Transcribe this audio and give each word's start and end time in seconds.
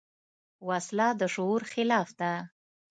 وسله 0.67 1.07
د 1.19 1.21
شعور 1.33 1.61
خلاف 1.71 2.09
ده 2.19 2.31